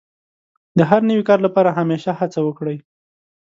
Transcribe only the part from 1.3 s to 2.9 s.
لپاره همېشه هڅه وکړئ.